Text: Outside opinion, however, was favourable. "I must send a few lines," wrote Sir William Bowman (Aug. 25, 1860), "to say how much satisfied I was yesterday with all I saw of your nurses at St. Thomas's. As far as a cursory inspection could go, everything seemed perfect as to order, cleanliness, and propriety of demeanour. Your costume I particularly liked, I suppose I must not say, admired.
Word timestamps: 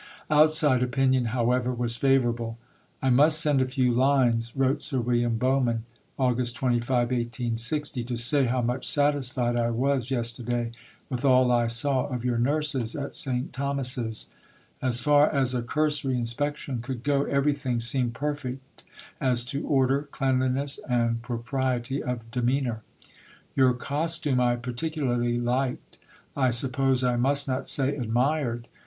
Outside 0.31 0.81
opinion, 0.81 1.25
however, 1.25 1.71
was 1.71 1.95
favourable. 1.95 2.57
"I 3.03 3.11
must 3.11 3.39
send 3.39 3.61
a 3.61 3.67
few 3.67 3.91
lines," 3.93 4.51
wrote 4.55 4.81
Sir 4.81 4.99
William 4.99 5.37
Bowman 5.37 5.85
(Aug. 6.17 6.51
25, 6.55 6.89
1860), 7.11 8.03
"to 8.05 8.17
say 8.17 8.45
how 8.47 8.63
much 8.63 8.87
satisfied 8.87 9.55
I 9.55 9.69
was 9.69 10.09
yesterday 10.09 10.71
with 11.07 11.23
all 11.23 11.51
I 11.51 11.67
saw 11.67 12.07
of 12.07 12.25
your 12.25 12.39
nurses 12.39 12.95
at 12.95 13.15
St. 13.15 13.53
Thomas's. 13.53 14.29
As 14.81 14.99
far 14.99 15.29
as 15.29 15.53
a 15.53 15.61
cursory 15.61 16.15
inspection 16.17 16.81
could 16.81 17.03
go, 17.03 17.25
everything 17.25 17.79
seemed 17.79 18.15
perfect 18.15 18.83
as 19.19 19.43
to 19.43 19.67
order, 19.67 20.07
cleanliness, 20.09 20.79
and 20.89 21.21
propriety 21.21 22.01
of 22.01 22.31
demeanour. 22.31 22.81
Your 23.55 23.73
costume 23.75 24.39
I 24.39 24.55
particularly 24.55 25.37
liked, 25.39 25.99
I 26.35 26.49
suppose 26.49 27.03
I 27.03 27.17
must 27.17 27.47
not 27.47 27.69
say, 27.69 27.95
admired. 27.95 28.67